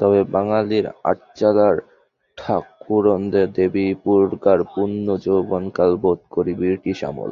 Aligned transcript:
তবে 0.00 0.20
বাঙালির 0.34 0.86
আটচালার 1.10 1.76
ঠাকরুন 2.38 3.22
দেবীদুর্গার 3.54 4.60
পূর্ণ 4.72 5.06
যৌবনকাল 5.24 5.90
বোধ 6.02 6.20
করি 6.34 6.52
ব্রিটিশ 6.60 6.98
আমল। 7.10 7.30